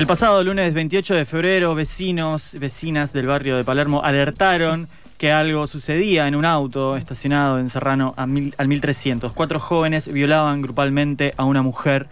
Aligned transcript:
El 0.00 0.06
pasado 0.06 0.42
lunes 0.42 0.72
28 0.72 1.14
de 1.14 1.26
febrero, 1.26 1.74
vecinos, 1.74 2.56
vecinas 2.58 3.12
del 3.12 3.26
barrio 3.26 3.58
de 3.58 3.64
Palermo 3.64 4.00
alertaron 4.02 4.88
que 5.18 5.30
algo 5.30 5.66
sucedía 5.66 6.26
en 6.26 6.34
un 6.36 6.46
auto 6.46 6.96
estacionado 6.96 7.58
en 7.58 7.68
Serrano 7.68 8.14
al 8.16 8.66
1300. 8.66 9.34
Cuatro 9.34 9.60
jóvenes 9.60 10.10
violaban 10.10 10.62
grupalmente 10.62 11.34
a 11.36 11.44
una 11.44 11.60
mujer, 11.60 12.08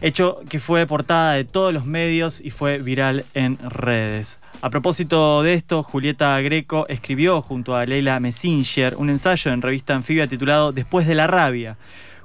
hecho 0.00 0.42
que 0.48 0.60
fue 0.60 0.86
portada 0.86 1.32
de 1.32 1.44
todos 1.44 1.74
los 1.74 1.86
medios 1.86 2.40
y 2.40 2.50
fue 2.50 2.78
viral 2.78 3.24
en 3.34 3.58
redes. 3.68 4.38
A 4.62 4.70
propósito 4.70 5.42
de 5.42 5.54
esto, 5.54 5.82
Julieta 5.82 6.40
Greco 6.40 6.86
escribió 6.88 7.42
junto 7.42 7.74
a 7.74 7.84
Leila 7.84 8.20
Messinger 8.20 8.94
un 8.94 9.10
ensayo 9.10 9.50
en 9.50 9.60
revista 9.60 9.96
Anfibia 9.96 10.28
titulado 10.28 10.70
Después 10.70 11.08
de 11.08 11.16
la 11.16 11.26
rabia. 11.26 11.78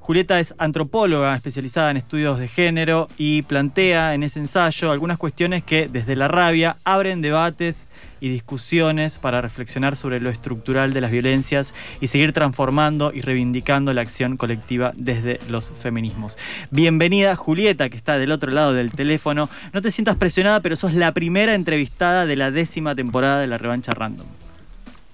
Julieta 0.09 0.39
es 0.39 0.55
antropóloga 0.57 1.35
especializada 1.35 1.91
en 1.91 1.97
estudios 1.97 2.39
de 2.39 2.47
género 2.47 3.07
y 3.15 3.43
plantea 3.43 4.16
en 4.16 4.23
ese 4.23 4.39
ensayo 4.39 4.89
algunas 4.89 5.19
cuestiones 5.19 5.63
que 5.63 5.88
desde 5.88 6.16
la 6.16 6.27
rabia 6.27 6.77
abren 6.83 7.21
debates 7.21 7.88
y 8.19 8.29
discusiones 8.29 9.19
para 9.19 9.39
reflexionar 9.39 9.95
sobre 9.95 10.19
lo 10.19 10.31
estructural 10.31 10.93
de 10.93 11.01
las 11.01 11.11
violencias 11.11 11.75
y 12.01 12.07
seguir 12.07 12.33
transformando 12.33 13.11
y 13.13 13.21
reivindicando 13.21 13.93
la 13.93 14.01
acción 14.01 14.35
colectiva 14.35 14.93
desde 14.95 15.39
los 15.47 15.69
feminismos. 15.69 16.39
Bienvenida 16.71 17.35
Julieta, 17.35 17.89
que 17.89 17.97
está 17.97 18.17
del 18.17 18.31
otro 18.31 18.51
lado 18.51 18.73
del 18.73 18.91
teléfono. 18.91 19.47
No 19.73 19.83
te 19.83 19.91
sientas 19.91 20.16
presionada, 20.16 20.59
pero 20.59 20.75
sos 20.75 20.95
la 20.95 21.11
primera 21.11 21.53
entrevistada 21.53 22.25
de 22.25 22.35
la 22.35 22.49
décima 22.49 22.95
temporada 22.95 23.41
de 23.41 23.45
la 23.45 23.59
revancha 23.59 23.91
random. 23.91 24.25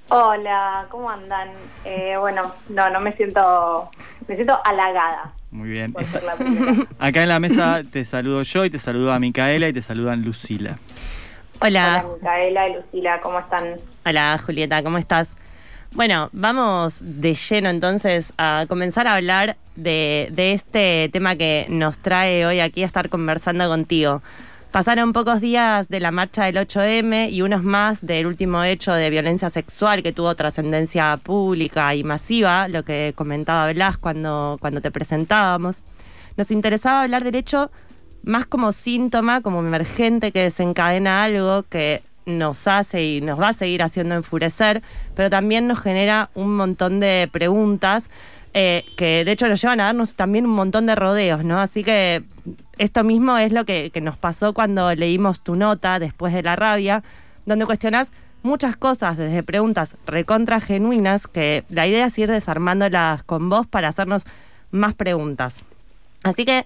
Hola, 0.10 0.86
¿cómo 0.90 1.10
andan? 1.10 1.50
Eh, 1.84 2.16
bueno, 2.20 2.52
no, 2.70 2.90
no 2.90 3.00
me 3.00 3.12
siento, 3.14 3.90
me 4.28 4.36
siento 4.36 4.58
halagada 4.64 5.34
Muy 5.52 5.70
bien. 5.70 5.94
por 5.94 6.04
ser 6.06 6.24
la 6.24 6.36
primera. 6.36 6.74
Acá 7.00 7.24
en 7.24 7.30
la 7.30 7.40
mesa 7.40 7.82
te 7.92 8.06
saludo 8.06 8.44
yo 8.44 8.66
y 8.66 8.70
te 8.70 8.78
saludo 8.78 9.12
a 9.14 9.20
Micaela 9.20 9.68
y 9.68 9.74
te 9.74 9.82
saludan 9.82 10.22
Lucila. 10.24 10.78
Hola, 11.60 12.04
Hola, 12.06 12.14
Micaela 12.18 12.70
y 12.70 12.74
Lucila, 12.76 13.20
¿cómo 13.22 13.40
están? 13.40 13.76
hola 14.06 14.38
Julieta, 14.46 14.84
¿cómo 14.84 14.98
estás? 15.00 15.34
Bueno, 15.94 16.30
vamos 16.34 17.04
de 17.06 17.34
lleno 17.34 17.70
entonces 17.70 18.34
a 18.38 18.66
comenzar 18.68 19.08
a 19.08 19.16
hablar 19.16 19.58
de, 19.76 20.28
de 20.34 20.52
este 20.52 21.10
tema 21.12 21.36
que 21.36 21.66
nos 21.70 22.00
trae 22.00 22.46
hoy 22.46 22.60
aquí 22.60 22.84
a 22.84 22.86
estar 22.86 23.10
conversando 23.10 23.68
contigo. 23.70 24.22
Pasaron 24.76 25.14
pocos 25.14 25.40
días 25.40 25.88
de 25.88 26.02
la 26.02 26.12
marcha 26.12 26.44
del 26.44 26.58
8M 26.58 27.32
y 27.32 27.42
unos 27.44 27.64
más 27.64 28.06
del 28.06 28.26
último 28.28 28.62
hecho 28.66 28.92
de 28.92 29.10
violencia 29.10 29.50
sexual 29.50 30.04
que 30.04 30.12
tuvo 30.12 30.36
trascendencia 30.36 31.16
pública 31.16 31.96
y 31.96 32.04
masiva, 32.04 32.68
lo 32.68 32.84
que 32.84 33.14
comentaba 33.16 33.72
Blas 33.72 33.98
cuando, 33.98 34.58
cuando 34.60 34.82
te 34.82 34.92
presentábamos. 34.92 35.86
Nos 36.36 36.52
interesaba 36.52 37.04
hablar 37.04 37.24
del 37.24 37.36
hecho 37.36 37.72
más 38.24 38.48
como 38.48 38.74
síntoma, 38.74 39.40
como 39.40 39.60
emergente 39.60 40.34
que 40.34 40.42
desencadena 40.42 41.24
algo 41.24 41.64
que 41.64 42.04
nos 42.26 42.68
hace 42.68 43.04
y 43.04 43.22
nos 43.22 43.40
va 43.40 43.50
a 43.50 43.54
seguir 43.54 43.84
haciendo 43.84 44.16
enfurecer, 44.16 44.82
pero 45.16 45.30
también 45.30 45.68
nos 45.68 45.80
genera 45.80 46.30
un 46.34 46.56
montón 46.56 47.00
de 47.00 47.30
preguntas 47.32 48.10
eh, 48.58 48.86
que 48.96 49.26
de 49.26 49.32
hecho 49.34 49.50
nos 49.50 49.62
llevan 49.62 49.82
a 49.82 49.86
darnos 49.86 50.16
también 50.16 50.46
un 50.46 50.54
montón 50.54 50.86
de 50.86 50.96
rodeos, 50.96 51.44
¿no? 51.44 51.60
Así 51.60 51.84
que 51.84 52.24
esto 52.78 53.04
mismo 53.04 53.38
es 53.38 53.52
lo 53.52 53.66
que, 53.66 53.92
nos 54.02 54.18
pasó 54.18 54.54
cuando 54.54 54.96
leímos 54.96 55.42
tu 55.42 55.58
nota 55.58 56.00
después 56.00 56.34
de 56.34 56.42
la 56.42 56.56
rabia, 56.56 57.04
donde 57.46 57.66
cuestionás 57.66 58.14
muchas 58.44 58.78
cosas, 58.78 59.18
desde 59.18 59.44
preguntas 59.44 59.98
recontra 60.06 60.62
genuinas, 60.62 61.28
que 61.28 61.66
la 61.70 61.86
idea 61.86 62.06
es 62.06 62.18
ir 62.18 62.32
desarmándolas 62.32 63.24
con 63.24 63.50
vos 63.50 63.68
para 63.68 63.90
hacernos 63.90 64.24
más 64.72 64.94
preguntas. 64.94 65.64
Así 66.24 66.46
que 66.46 66.64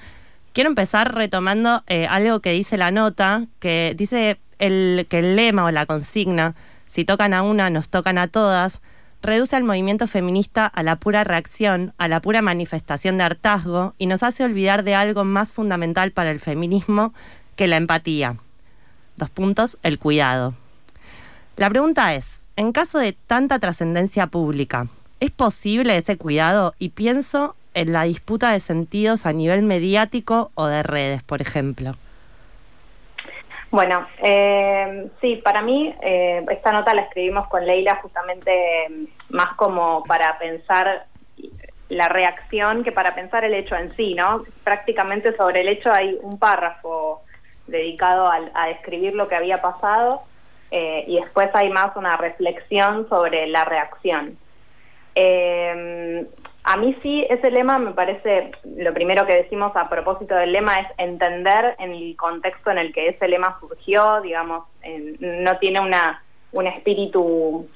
quiero 0.54 0.70
empezar 0.70 1.16
retomando 1.16 1.84
eh, 1.88 2.08
algo 2.08 2.40
que 2.40 2.52
dice 2.52 2.78
la 2.78 2.92
nota, 2.92 3.46
que 3.60 3.94
dice 3.98 4.40
el, 4.60 5.06
que 5.10 5.20
el 5.20 5.36
lema 5.36 5.66
o 5.66 5.72
la 5.72 5.86
consigna, 5.86 6.56
si 6.88 7.06
tocan 7.06 7.34
a 7.34 7.44
una, 7.44 7.70
nos 7.70 7.90
tocan 7.90 8.18
a 8.18 8.28
todas, 8.28 8.82
reduce 9.22 9.56
al 9.56 9.64
movimiento 9.64 10.08
feminista 10.08 10.66
a 10.66 10.84
la 10.84 10.96
pura 10.96 11.24
reacción, 11.24 11.94
a 11.98 12.08
la 12.08 12.22
pura 12.22 12.42
manifestación 12.42 13.18
de 13.18 13.26
hartazgo 13.26 13.94
y 13.98 14.08
nos 14.08 14.24
hace 14.24 14.44
olvidar 14.44 14.84
de 14.84 14.96
algo 14.96 15.24
más 15.24 15.52
fundamental 15.52 16.12
para 16.12 16.32
el 16.32 16.40
feminismo 16.40 17.14
que 17.56 17.68
la 17.68 17.78
empatía. 17.78 18.38
Dos 19.18 19.30
puntos, 19.30 19.78
el 19.84 20.00
cuidado. 20.00 20.54
La 21.58 21.70
pregunta 21.70 22.16
es, 22.16 22.46
en 22.56 22.72
caso 22.72 23.00
de 23.00 23.14
tanta 23.14 23.60
trascendencia 23.60 24.28
pública, 24.28 24.88
¿es 25.20 25.32
posible 25.32 25.98
ese 25.98 26.18
cuidado? 26.18 26.74
Y 26.80 26.90
pienso 26.90 27.56
en 27.74 27.94
la 27.94 28.04
disputa 28.04 28.52
de 28.52 28.60
sentidos 28.60 29.26
a 29.26 29.34
nivel 29.34 29.62
mediático 29.64 30.52
o 30.56 30.68
de 30.68 30.84
redes, 30.84 31.24
por 31.24 31.42
ejemplo. 31.42 31.92
Bueno, 33.72 34.08
eh, 34.24 35.10
sí, 35.22 35.36
para 35.38 35.62
mí 35.62 35.94
eh, 36.02 36.44
esta 36.50 36.72
nota 36.72 36.94
la 36.94 37.02
escribimos 37.02 37.48
con 37.48 37.66
Leila 37.66 38.00
justamente 38.02 38.52
eh, 38.52 39.08
más 39.30 39.54
como 39.54 40.04
para 40.06 40.40
pensar 40.40 41.06
la 41.90 42.08
reacción 42.08 42.84
que 42.84 42.92
para 42.92 43.14
pensar 43.16 43.44
el 43.44 43.54
hecho 43.54 43.76
en 43.76 43.96
sí, 43.96 44.14
¿no? 44.14 44.44
Prácticamente 44.64 45.36
sobre 45.36 45.62
el 45.62 45.70
hecho 45.70 45.92
hay 45.92 46.18
un 46.22 46.38
párrafo 46.40 47.22
dedicado 47.68 48.32
a, 48.32 48.68
describir 48.68 49.14
lo 49.14 49.28
que 49.28 49.36
había 49.36 49.62
pasado 49.62 50.24
eh, 50.72 51.04
y 51.08 51.20
después 51.20 51.50
hay 51.54 51.70
más 51.70 51.96
una 51.96 52.18
reflexión 52.18 53.08
sobre 53.10 53.48
la 53.48 53.66
reacción. 53.66 54.38
Eh, 55.16 56.26
a 56.72 56.78
mí 56.78 56.96
sí, 57.02 57.26
ese 57.28 57.50
lema 57.50 57.80
me 57.80 57.94
parece, 57.94 58.52
lo 58.64 58.94
primero 58.94 59.26
que 59.26 59.34
decimos 59.34 59.72
a 59.76 59.90
propósito 59.90 60.36
del 60.36 60.52
lema 60.52 60.76
es 60.76 60.88
entender 61.00 61.76
en 61.80 61.94
el 61.94 62.16
contexto 62.16 62.70
en 62.70 62.78
el 62.78 62.94
que 62.94 63.08
ese 63.08 63.28
lema 63.28 63.58
surgió, 63.60 64.22
digamos, 64.22 64.66
no 65.20 65.58
tiene 65.58 65.80
una 65.80 66.22
un 66.52 66.68
espíritu 66.68 67.68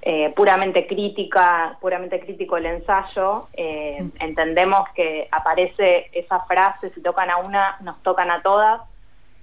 eh, 0.00 0.32
puramente 0.34 0.88
crítica, 0.88 1.78
puramente 1.80 2.18
crítico 2.18 2.56
el 2.56 2.66
ensayo. 2.66 3.44
Eh, 3.52 4.04
entendemos 4.18 4.88
que 4.96 5.28
aparece 5.30 6.10
esa 6.12 6.40
frase, 6.40 6.90
si 6.90 7.00
tocan 7.00 7.30
a 7.30 7.36
una, 7.36 7.76
nos 7.80 8.02
tocan 8.02 8.32
a 8.32 8.42
todas, 8.42 8.80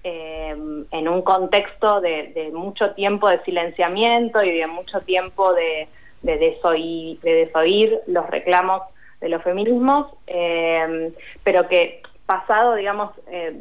eh, 0.04 0.58
en 0.92 1.08
un 1.08 1.22
contexto 1.22 2.02
de, 2.02 2.34
de 2.34 2.52
mucho 2.52 2.92
tiempo 2.96 3.30
de 3.30 3.42
silenciamiento 3.44 4.44
y 4.44 4.58
de 4.58 4.68
mucho 4.68 5.00
tiempo 5.00 5.54
de, 5.54 5.88
de, 6.22 6.38
desoír, 6.38 7.20
de 7.22 7.46
desoír 7.46 8.00
los 8.08 8.28
reclamos 8.30 8.82
de 9.22 9.30
los 9.30 9.44
feminismos, 9.44 10.08
eh, 10.28 11.12
pero 11.44 11.68
que 11.68 12.02
pasado, 12.26 12.76
digamos, 12.76 13.12
eh, 13.32 13.54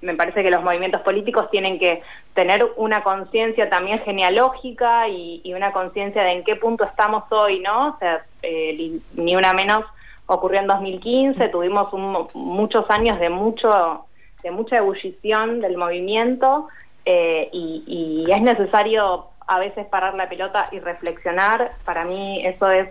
me 0.00 0.14
parece 0.14 0.42
que 0.42 0.50
los 0.50 0.64
movimientos 0.64 1.02
políticos 1.02 1.50
tienen 1.50 1.78
que 1.78 2.02
tener 2.32 2.66
una 2.76 3.02
conciencia 3.02 3.68
también 3.68 4.00
genealógica 4.00 5.06
y, 5.08 5.42
y 5.44 5.52
una 5.52 5.72
conciencia 5.72 6.22
de 6.22 6.30
en 6.30 6.44
qué 6.44 6.56
punto 6.56 6.84
estamos 6.84 7.24
hoy, 7.30 7.60
¿no? 7.60 7.88
O 7.90 7.98
sea, 7.98 8.24
eh, 8.42 9.00
ni 9.14 9.36
una 9.36 9.52
menos 9.52 9.84
ocurrió 10.24 10.60
en 10.60 10.66
2015, 10.66 11.48
tuvimos 11.48 11.92
muchos 12.34 12.88
años 12.90 13.20
de 13.20 13.28
mucho 13.28 14.06
de 14.42 14.50
mucha 14.50 14.76
ebullición 14.76 15.60
del 15.60 15.76
movimiento 15.76 16.68
eh, 17.04 17.50
y 17.52 18.26
es 18.30 18.40
necesario 18.40 19.26
a 19.50 19.58
veces 19.58 19.84
parar 19.86 20.14
la 20.14 20.28
pelota 20.28 20.66
y 20.70 20.78
reflexionar. 20.78 21.72
Para 21.84 22.04
mí 22.04 22.40
eso 22.46 22.70
es 22.70 22.88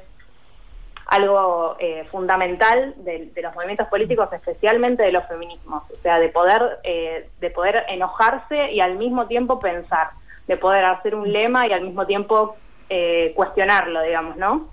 algo 1.06 1.78
eh, 1.80 2.06
fundamental 2.12 2.94
de, 2.98 3.32
los 3.42 3.56
movimientos 3.56 3.88
políticos, 3.88 4.28
especialmente 4.34 5.04
de 5.04 5.14
los 5.14 5.26
feminismos, 5.26 5.84
o 5.90 5.96
sea, 6.02 6.20
de 6.20 6.28
poder 6.28 6.80
eh, 6.84 7.30
de 7.40 7.50
poder 7.50 7.86
enojarse 7.88 8.74
y 8.74 8.82
al 8.82 8.98
mismo 8.98 9.26
tiempo 9.26 9.60
pensar, 9.62 10.10
de 10.48 10.58
poder 10.58 10.84
hacer 10.84 11.16
un 11.16 11.32
lema 11.32 11.66
y 11.66 11.72
al 11.72 11.82
mismo 11.82 12.06
tiempo 12.06 12.58
eh, 12.90 13.32
cuestionarlo, 13.36 14.02
digamos, 14.02 14.36
¿no? 14.36 14.68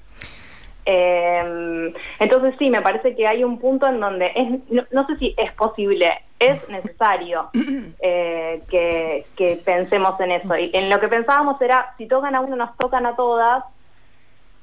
Entonces 0.89 2.55
sí, 2.59 2.71
me 2.71 2.81
parece 2.81 3.17
que 3.17 3.27
hay 3.27 3.43
un 3.43 3.59
punto 3.59 3.89
en 3.89 3.99
donde 3.99 4.31
es, 4.35 4.93
no 4.93 5.07
sé 5.07 5.17
si 5.19 5.35
es 5.37 5.53
posible 5.53 6.13
es 6.39 6.69
necesario 6.69 7.49
eh, 8.01 8.63
que, 8.69 9.27
que 9.37 9.57
pensemos 9.65 10.19
en 10.21 10.33
eso. 10.33 10.57
Y 10.57 10.71
en 10.75 10.91
lo 10.91 11.01
que 11.01 11.09
pensábamos 11.09 11.61
era, 11.63 11.95
si 11.97 12.07
tocan 12.07 12.35
a 12.35 12.41
uno, 12.41 12.57
nos 12.57 12.77
tocan 12.77 13.07
a 13.07 13.17
todas, 13.17 13.65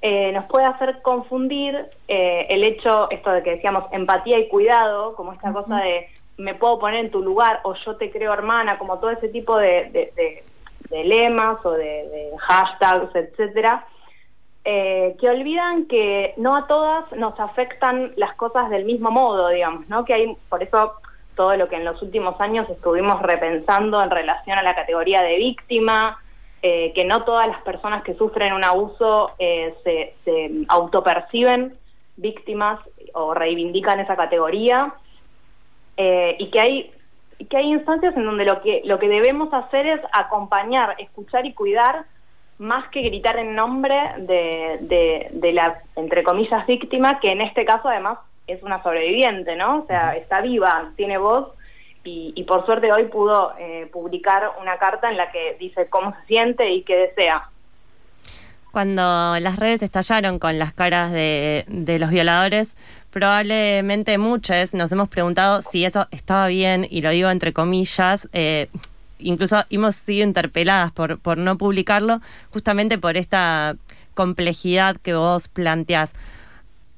eh, 0.01 0.31
nos 0.33 0.45
puede 0.45 0.65
hacer 0.65 1.01
confundir 1.01 1.75
eh, 2.07 2.45
el 2.49 2.63
hecho, 2.63 3.09
esto 3.09 3.31
de 3.31 3.41
que 3.41 3.51
decíamos 3.51 3.85
empatía 3.91 4.37
y 4.37 4.49
cuidado, 4.49 5.15
como 5.15 5.33
esta 5.33 5.51
cosa 5.53 5.77
de 5.77 6.07
me 6.37 6.55
puedo 6.55 6.79
poner 6.79 7.05
en 7.05 7.11
tu 7.11 7.21
lugar 7.21 7.59
o 7.63 7.73
yo 7.75 7.95
te 7.95 8.11
creo 8.11 8.33
hermana, 8.33 8.77
como 8.79 8.99
todo 8.99 9.11
ese 9.11 9.29
tipo 9.29 9.57
de, 9.57 9.85
de- 9.91 10.11
de- 10.15 10.43
de 10.89 11.03
lemas 11.05 11.63
o 11.65 11.71
de, 11.71 11.85
de 12.09 12.31
hashtags, 12.39 13.15
etcétera, 13.15 13.85
eh, 14.65 15.15
que 15.19 15.29
olvidan 15.29 15.85
que 15.87 16.33
no 16.37 16.55
a 16.55 16.67
todas 16.67 17.11
nos 17.13 17.39
afectan 17.39 18.13
las 18.15 18.33
cosas 18.35 18.69
del 18.69 18.85
mismo 18.85 19.09
modo, 19.11 19.49
digamos, 19.49 19.87
¿no? 19.89 20.05
Que 20.05 20.13
hay, 20.13 20.37
por 20.49 20.61
eso 20.61 20.93
todo 21.35 21.55
lo 21.55 21.67
que 21.67 21.75
en 21.75 21.85
los 21.85 22.01
últimos 22.01 22.39
años 22.39 22.69
estuvimos 22.69 23.21
repensando 23.21 24.01
en 24.01 24.09
relación 24.09 24.57
a 24.57 24.63
la 24.63 24.75
categoría 24.75 25.21
de 25.21 25.37
víctima, 25.37 26.19
eh, 26.61 26.93
que 26.93 27.05
no 27.05 27.23
todas 27.23 27.47
las 27.47 27.61
personas 27.63 28.03
que 28.03 28.13
sufren 28.15 28.53
un 28.53 28.63
abuso 28.63 29.31
eh, 29.39 29.75
se, 29.83 30.51
autoperciben 30.67 31.77
víctimas 32.15 32.79
o 33.13 33.33
reivindican 33.33 33.99
esa 33.99 34.15
categoría, 34.15 34.93
eh, 35.97 36.35
y 36.39 36.49
que 36.49 36.59
hay 36.59 36.91
que 37.49 37.57
hay 37.57 37.71
instancias 37.73 38.15
en 38.15 38.25
donde 38.25 38.45
lo 38.45 38.61
que 38.61 38.81
lo 38.85 38.99
que 38.99 39.09
debemos 39.09 39.53
hacer 39.53 39.85
es 39.85 40.01
acompañar, 40.13 40.95
escuchar 40.99 41.45
y 41.45 41.53
cuidar 41.53 42.05
más 42.59 42.87
que 42.89 43.01
gritar 43.01 43.37
en 43.37 43.55
nombre 43.55 43.95
de, 44.19 44.77
de, 44.81 45.29
de 45.31 45.51
la, 45.51 45.81
entre 45.95 46.23
comillas, 46.23 46.65
víctima, 46.67 47.19
que 47.19 47.29
en 47.29 47.41
este 47.41 47.65
caso 47.65 47.89
además 47.89 48.19
es 48.47 48.61
una 48.63 48.81
sobreviviente, 48.83 49.55
¿no? 49.55 49.83
O 49.83 49.87
sea, 49.87 50.15
está 50.15 50.41
viva, 50.41 50.91
tiene 50.95 51.17
voz 51.17 51.49
y, 52.03 52.33
y 52.35 52.43
por 52.43 52.65
suerte 52.65 52.91
hoy 52.91 53.05
pudo 53.05 53.53
eh, 53.57 53.89
publicar 53.91 54.51
una 54.61 54.77
carta 54.77 55.09
en 55.09 55.17
la 55.17 55.31
que 55.31 55.55
dice 55.59 55.87
cómo 55.89 56.13
se 56.13 56.27
siente 56.27 56.69
y 56.71 56.83
qué 56.83 56.95
desea. 56.97 57.49
Cuando 58.71 59.01
las 59.39 59.59
redes 59.59 59.83
estallaron 59.83 60.39
con 60.39 60.57
las 60.57 60.73
caras 60.73 61.11
de, 61.11 61.63
de 61.67 61.99
los 61.99 62.09
violadores, 62.09 62.75
probablemente 63.11 64.17
muchos 64.17 64.73
nos 64.73 64.91
hemos 64.91 65.09
preguntado 65.09 65.61
si 65.61 65.85
eso 65.85 66.07
estaba 66.09 66.47
bien, 66.47 66.87
y 66.89 67.01
lo 67.01 67.11
digo 67.11 67.29
entre 67.29 67.53
comillas, 67.53 68.27
eh, 68.33 68.69
incluso 69.19 69.63
hemos 69.69 69.95
sido 69.95 70.25
interpeladas 70.25 70.91
por, 70.91 71.19
por 71.19 71.37
no 71.37 71.55
publicarlo, 71.55 72.19
justamente 72.51 72.97
por 72.97 73.15
esta 73.15 73.75
complejidad 74.15 74.97
que 74.97 75.13
vos 75.13 75.49
planteás. 75.49 76.13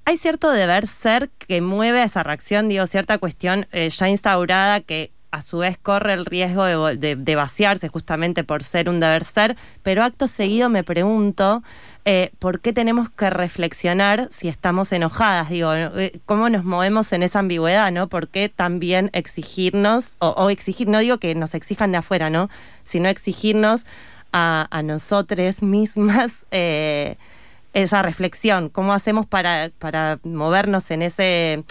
Hay 0.08 0.18
cierto 0.18 0.52
deber 0.52 0.86
ser 0.86 1.30
que 1.30 1.62
mueve 1.62 2.04
esa 2.04 2.22
reacción, 2.22 2.68
digo, 2.68 2.86
cierta 2.86 3.18
cuestión 3.18 3.66
eh, 3.72 3.90
ya 3.90 4.08
instaurada 4.08 4.82
que 4.82 5.12
a 5.32 5.42
su 5.42 5.58
vez 5.58 5.80
corre 5.80 6.14
el 6.14 6.26
riesgo 6.26 6.64
de, 6.64 7.36
vaciarse 7.36 7.90
justamente 7.90 8.44
por 8.44 8.64
ser 8.64 8.88
un 8.88 9.00
deber 9.00 9.26
ser, 9.26 9.58
pero 9.82 10.04
acto 10.04 10.28
seguido 10.28 10.70
me 10.70 10.84
pregunto 10.84 11.64
eh, 12.06 12.32
por 12.38 12.62
qué 12.62 12.72
tenemos 12.72 13.10
que 13.10 13.32
reflexionar 13.32 14.30
si 14.32 14.48
estamos 14.48 14.92
enojadas, 14.92 15.50
digo, 15.50 15.74
eh, 15.74 16.22
cómo 16.26 16.50
nos 16.50 16.64
movemos 16.64 17.12
en 17.12 17.24
esa 17.24 17.40
ambigüedad, 17.40 17.92
¿no? 17.92 18.08
¿Por 18.08 18.28
qué 18.28 18.48
también 18.48 19.10
exigirnos, 19.12 20.18
o, 20.20 20.30
o 20.30 20.52
exigir, 20.52 20.88
no 20.88 21.00
digo 21.00 21.18
que 21.18 21.34
nos 21.34 21.56
exijan 21.56 21.92
de 21.92 21.98
afuera, 21.98 22.30
¿no? 22.30 22.48
Sino 22.84 23.10
exigirnos 23.10 23.88
a, 24.32 24.68
a 24.70 24.84
nosotros 24.84 25.64
mismas 25.64 26.46
esa 27.76 28.02
reflexión, 28.02 28.70
cómo 28.70 28.94
hacemos 28.94 29.28
para, 29.28 29.70
para 29.80 30.18
movernos 30.24 30.90
en 30.92 31.02
ese 31.02 31.64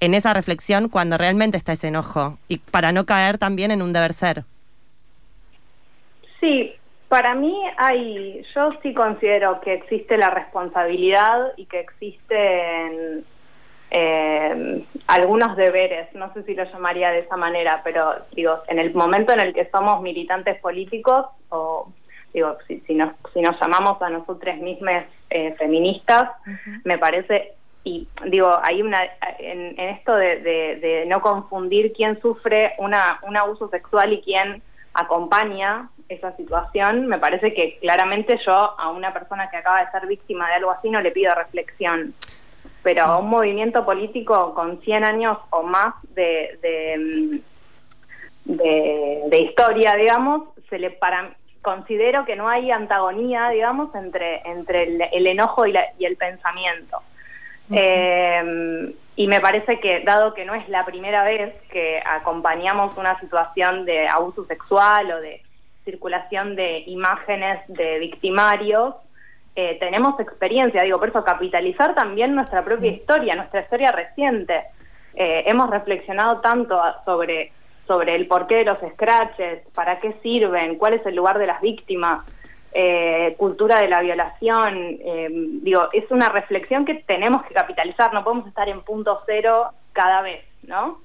en 0.00 0.12
esa 0.12 0.34
reflexión 0.34 0.88
cuando 0.88 1.16
realmente 1.16 1.56
está 1.56 1.72
ese 1.72 1.88
enojo 1.88 2.36
y 2.48 2.58
para 2.58 2.92
no 2.92 3.06
caer 3.06 3.38
también 3.38 3.70
en 3.70 3.80
un 3.80 3.92
deber 3.92 4.12
ser. 4.12 4.44
Sí, 6.40 6.74
para 7.08 7.34
mí 7.34 7.56
hay, 7.78 8.44
yo 8.54 8.70
sí 8.82 8.92
considero 8.92 9.60
que 9.60 9.74
existe 9.74 10.18
la 10.18 10.28
responsabilidad 10.28 11.52
y 11.56 11.66
que 11.66 11.80
existen 11.80 13.24
eh, 13.90 14.84
algunos 15.06 15.56
deberes, 15.56 16.12
no 16.14 16.34
sé 16.34 16.42
si 16.42 16.54
lo 16.54 16.64
llamaría 16.64 17.10
de 17.10 17.20
esa 17.20 17.36
manera, 17.36 17.80
pero 17.84 18.14
digo, 18.32 18.58
en 18.66 18.80
el 18.80 18.92
momento 18.92 19.32
en 19.32 19.40
el 19.40 19.54
que 19.54 19.70
somos 19.70 20.02
militantes 20.02 20.60
políticos, 20.60 21.26
o 21.48 21.92
digo, 22.34 22.56
si, 22.66 22.80
si, 22.80 22.94
nos, 22.94 23.12
si 23.32 23.40
nos 23.40 23.58
llamamos 23.60 24.02
a 24.02 24.10
nosotras 24.10 24.58
mismas 24.58 25.04
eh, 25.30 25.54
feministas, 25.56 26.24
me 26.84 26.98
parece, 26.98 27.52
y 27.84 28.06
digo, 28.26 28.50
hay 28.62 28.82
una, 28.82 29.00
en, 29.38 29.78
en 29.78 29.88
esto 29.90 30.14
de, 30.16 30.40
de- 30.40 30.76
de 30.76 31.06
no 31.06 31.20
confundir 31.22 31.92
quién 31.92 32.20
sufre 32.20 32.74
una, 32.78 33.20
un 33.22 33.36
abuso 33.36 33.68
sexual 33.68 34.12
y 34.12 34.20
quién 34.22 34.62
acompaña 34.94 35.88
esa 36.08 36.36
situación, 36.36 37.06
me 37.06 37.18
parece 37.18 37.54
que 37.54 37.78
claramente 37.80 38.38
yo 38.44 38.52
a 38.78 38.90
una 38.90 39.12
persona 39.12 39.48
que 39.50 39.56
acaba 39.56 39.84
de 39.84 39.90
ser 39.90 40.06
víctima 40.06 40.48
de 40.48 40.54
algo 40.54 40.70
así 40.70 40.90
no 40.90 41.00
le 41.00 41.10
pido 41.12 41.32
reflexión. 41.34 42.14
Pero 42.82 43.02
a 43.04 43.18
un 43.18 43.30
movimiento 43.30 43.84
político 43.86 44.54
con 44.54 44.80
100 44.82 45.04
años 45.04 45.38
o 45.50 45.62
más 45.62 45.94
de, 46.14 46.58
de, 46.60 46.98
mm, 46.98 48.52
de, 48.56 49.22
de 49.30 49.38
historia, 49.38 49.94
digamos, 49.94 50.42
se 50.68 50.78
le 50.78 50.90
para 50.90 51.34
considero 51.64 52.24
que 52.24 52.36
no 52.36 52.48
hay 52.48 52.70
antagonía, 52.70 53.48
digamos, 53.48 53.92
entre, 53.96 54.40
entre 54.44 54.84
el, 54.84 55.02
el 55.12 55.26
enojo 55.26 55.66
y, 55.66 55.72
la- 55.72 55.88
y 55.98 56.04
el 56.04 56.16
pensamiento. 56.16 57.02
Eh, 57.72 58.94
y 59.16 59.26
me 59.26 59.40
parece 59.40 59.80
que, 59.80 60.00
dado 60.00 60.34
que 60.34 60.44
no 60.44 60.54
es 60.54 60.68
la 60.68 60.84
primera 60.84 61.24
vez 61.24 61.54
que 61.70 62.00
acompañamos 62.04 62.96
una 62.96 63.18
situación 63.20 63.84
de 63.84 64.06
abuso 64.08 64.44
sexual 64.44 65.10
o 65.12 65.20
de 65.20 65.40
circulación 65.84 66.56
de 66.56 66.84
imágenes 66.86 67.60
de 67.68 67.98
victimarios, 67.98 68.94
eh, 69.56 69.76
tenemos 69.78 70.18
experiencia, 70.18 70.82
digo, 70.82 70.98
por 70.98 71.08
eso 71.10 71.22
capitalizar 71.24 71.94
también 71.94 72.34
nuestra 72.34 72.62
propia 72.62 72.90
historia, 72.90 73.34
nuestra 73.36 73.60
historia 73.60 73.92
reciente. 73.92 74.64
Eh, 75.14 75.44
hemos 75.46 75.70
reflexionado 75.70 76.40
tanto 76.40 76.80
sobre, 77.04 77.52
sobre 77.86 78.14
el 78.14 78.26
porqué 78.26 78.56
de 78.56 78.64
los 78.64 78.78
scratches, 78.92 79.62
para 79.74 79.98
qué 79.98 80.14
sirven, 80.22 80.76
cuál 80.76 80.94
es 80.94 81.04
el 81.06 81.14
lugar 81.14 81.38
de 81.38 81.46
las 81.46 81.60
víctimas, 81.60 82.24
eh, 82.72 83.34
cultura 83.38 83.78
de 83.80 83.88
la 83.88 84.00
violación. 84.00 84.98
eh, 85.00 85.28
digo, 85.30 85.88
es 85.92 86.10
una 86.10 86.28
reflexión 86.28 86.84
que 86.84 86.94
tenemos 86.94 87.44
que 87.44 87.54
capitalizar, 87.54 88.12
no 88.12 88.24
podemos 88.24 88.46
estar 88.48 88.68
en 88.68 88.82
punto 88.82 89.20
cero 89.26 89.68
cada 89.92 90.22
vez, 90.22 90.44
¿no? 90.64 91.00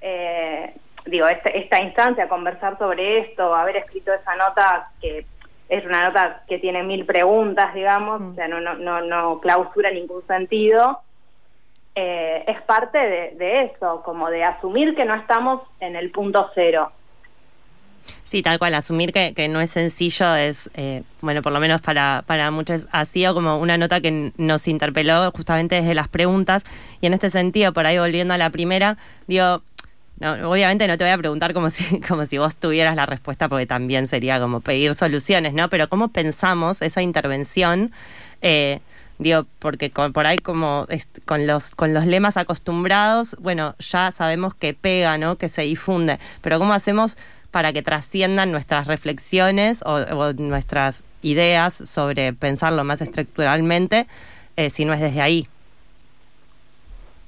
Eh, 0.00 0.72
digo, 1.06 1.26
este- 1.26 1.58
esta 1.58 1.82
instancia, 1.82 2.28
conversar 2.28 2.78
sobre 2.78 3.18
esto, 3.20 3.54
haber 3.54 3.76
escrito 3.76 4.12
esa 4.12 4.34
nota 4.36 4.90
que 5.00 5.26
es 5.68 5.84
una 5.84 6.04
nota 6.06 6.42
que 6.46 6.58
tiene 6.58 6.82
mil 6.82 7.04
preguntas, 7.06 7.72
digamos, 7.74 8.20
o 8.20 8.34
sea, 8.34 8.46
no, 8.48 8.60
no, 8.60 8.74
no, 8.74 9.00
no 9.00 9.40
clausura 9.40 9.90
ningún 9.90 10.26
sentido, 10.26 11.00
eh, 11.94 12.44
es 12.46 12.60
parte 12.62 12.98
de, 12.98 13.64
eso, 13.64 14.02
como 14.04 14.30
de 14.30 14.44
asumir 14.44 14.94
que 14.94 15.04
no 15.04 15.14
estamos 15.14 15.62
en 15.80 15.96
el 15.96 16.10
punto 16.10 16.50
cero. 16.54 16.90
Sí, 18.24 18.42
tal 18.42 18.58
cual, 18.58 18.74
asumir 18.74 19.12
que, 19.12 19.34
que 19.34 19.46
no 19.48 19.60
es 19.60 19.70
sencillo 19.70 20.34
es, 20.34 20.70
eh, 20.74 21.02
bueno, 21.20 21.42
por 21.42 21.52
lo 21.52 21.60
menos 21.60 21.82
para, 21.82 22.24
para 22.26 22.50
muchos, 22.50 22.88
ha 22.90 23.04
sido 23.04 23.34
como 23.34 23.58
una 23.58 23.76
nota 23.76 24.00
que 24.00 24.32
nos 24.38 24.66
interpeló 24.68 25.30
justamente 25.32 25.76
desde 25.76 25.94
las 25.94 26.08
preguntas. 26.08 26.64
Y 27.00 27.06
en 27.06 27.14
este 27.14 27.30
sentido, 27.30 27.72
por 27.72 27.86
ahí 27.86 27.98
volviendo 27.98 28.34
a 28.34 28.38
la 28.38 28.50
primera, 28.50 28.96
digo, 29.26 29.62
obviamente 30.20 30.86
no 30.86 30.96
te 30.96 31.04
voy 31.04 31.12
a 31.12 31.18
preguntar 31.18 31.52
como 31.52 31.70
si, 31.70 32.00
como 32.08 32.24
si 32.26 32.38
vos 32.38 32.56
tuvieras 32.56 32.96
la 32.96 33.06
respuesta, 33.06 33.48
porque 33.48 33.66
también 33.66 34.08
sería 34.08 34.40
como 34.40 34.60
pedir 34.60 34.94
soluciones, 34.94 35.52
¿no? 35.52 35.68
Pero 35.68 35.88
¿cómo 35.88 36.08
pensamos 36.08 36.82
esa 36.82 37.02
intervención? 37.02 37.92
Eh, 38.40 38.80
digo, 39.22 39.46
porque 39.58 39.90
con- 39.90 40.12
por 40.12 40.26
ahí 40.26 40.38
como 40.38 40.86
con 41.24 41.46
los 41.46 41.70
con 41.70 41.94
los 41.94 42.06
lemas 42.06 42.36
acostumbrados, 42.36 43.36
bueno, 43.40 43.74
ya 43.78 44.10
sabemos 44.10 44.54
que 44.54 44.74
pega, 44.74 45.18
¿no? 45.18 45.36
Que 45.36 45.48
se 45.48 45.62
difunde. 45.62 46.18
Pero 46.40 46.58
¿cómo 46.58 46.72
hacemos 46.72 47.16
para 47.50 47.72
que 47.72 47.82
trasciendan 47.82 48.50
nuestras 48.52 48.86
reflexiones 48.86 49.82
o, 49.82 49.94
o 49.94 50.32
nuestras 50.32 51.02
ideas 51.22 51.74
sobre 51.74 52.32
pensarlo 52.32 52.82
más 52.84 53.00
estructuralmente, 53.02 54.06
eh, 54.56 54.70
si 54.70 54.84
no 54.84 54.92
es 54.94 55.00
desde 55.00 55.20
ahí? 55.20 55.46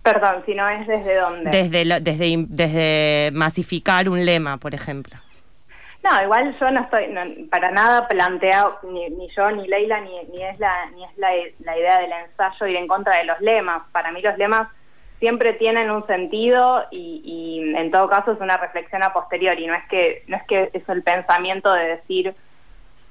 Perdón, 0.02 0.42
si 0.44 0.54
no 0.54 0.68
es 0.68 0.86
desde 0.86 1.14
dónde. 1.16 1.50
Desde, 1.50 1.84
lo- 1.86 2.00
desde, 2.00 2.44
desde 2.48 3.30
masificar 3.32 4.08
un 4.08 4.24
lema, 4.26 4.58
por 4.58 4.74
ejemplo. 4.74 5.16
No, 6.04 6.22
igual 6.22 6.54
yo 6.60 6.70
no 6.70 6.82
estoy 6.82 7.06
no, 7.08 7.22
para 7.48 7.70
nada 7.70 8.06
planteado, 8.06 8.78
ni, 8.82 9.08
ni 9.08 9.28
yo 9.30 9.50
ni 9.52 9.66
Leila, 9.66 10.00
ni, 10.00 10.10
ni 10.34 10.42
es, 10.42 10.58
la, 10.58 10.90
ni 10.90 11.02
es 11.02 11.16
la, 11.16 11.30
la 11.60 11.78
idea 11.78 11.98
del 11.98 12.12
ensayo 12.12 12.66
ir 12.66 12.76
en 12.76 12.86
contra 12.86 13.16
de 13.16 13.24
los 13.24 13.40
lemas. 13.40 13.84
Para 13.90 14.12
mí 14.12 14.20
los 14.20 14.36
lemas 14.36 14.68
siempre 15.18 15.54
tienen 15.54 15.90
un 15.90 16.06
sentido 16.06 16.84
y, 16.90 17.22
y 17.24 17.74
en 17.74 17.90
todo 17.90 18.10
caso 18.10 18.32
es 18.32 18.40
una 18.40 18.58
reflexión 18.58 19.02
a 19.02 19.14
posteriori, 19.14 19.66
no 19.66 19.74
es 19.74 19.84
que 19.88 20.22
no 20.28 20.36
es 20.36 20.42
que 20.42 20.68
es 20.74 20.86
el 20.90 21.02
pensamiento 21.02 21.72
de 21.72 21.84
decir 21.96 22.34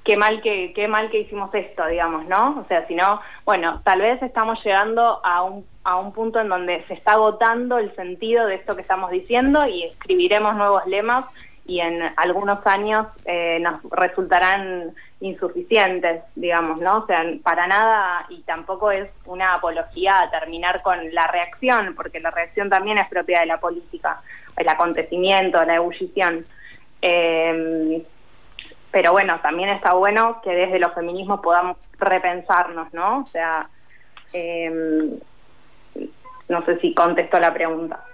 qué 0.04 0.16
mal 0.16 0.40
que 0.40 0.72
qué 0.72 0.86
mal 0.86 1.10
que 1.10 1.20
hicimos 1.20 1.52
esto, 1.52 1.86
digamos, 1.88 2.26
¿no? 2.26 2.60
O 2.60 2.64
sea, 2.68 2.86
sino, 2.86 3.20
bueno, 3.44 3.80
tal 3.82 4.02
vez 4.02 4.22
estamos 4.22 4.62
llegando 4.64 5.20
a 5.24 5.42
un 5.42 5.66
a 5.82 5.96
un 5.96 6.12
punto 6.12 6.40
en 6.40 6.48
donde 6.48 6.84
se 6.86 6.94
está 6.94 7.14
agotando 7.14 7.78
el 7.78 7.92
sentido 7.96 8.46
de 8.46 8.54
esto 8.54 8.76
que 8.76 8.82
estamos 8.82 9.10
diciendo 9.10 9.66
y 9.66 9.82
escribiremos 9.82 10.54
nuevos 10.54 10.86
lemas 10.86 11.24
y 11.66 11.80
en 11.80 12.02
algunos 12.16 12.66
años 12.66 13.06
eh, 13.24 13.58
nos 13.60 13.82
resultarán 13.90 14.94
insuficientes, 15.20 16.22
digamos, 16.34 16.80
¿no? 16.80 16.98
O 16.98 17.06
sea, 17.06 17.24
para 17.42 17.66
nada 17.66 18.26
y 18.28 18.42
tampoco 18.42 18.90
es 18.90 19.08
una 19.24 19.54
apología 19.54 20.20
a 20.20 20.30
terminar 20.30 20.82
con 20.82 21.14
la 21.14 21.26
reacción, 21.26 21.94
porque 21.94 22.20
la 22.20 22.30
reacción 22.30 22.68
también 22.68 22.98
es 22.98 23.08
propia 23.08 23.40
de 23.40 23.46
la 23.46 23.58
política, 23.58 24.20
el 24.56 24.68
acontecimiento, 24.68 25.64
la 25.64 25.76
ebullición. 25.76 26.44
Eh, 27.00 28.04
pero 28.90 29.12
bueno, 29.12 29.40
también 29.40 29.70
está 29.70 29.94
bueno 29.94 30.40
que 30.42 30.50
desde 30.50 30.78
los 30.78 30.92
feminismos 30.92 31.40
podamos 31.40 31.78
repensarnos, 31.98 32.92
¿no? 32.92 33.20
O 33.20 33.26
sea, 33.26 33.68
eh, 34.32 35.18
no 36.48 36.64
sé 36.64 36.78
si 36.80 36.94
contesto 36.94 37.40
la 37.40 37.52
pregunta. 37.52 38.04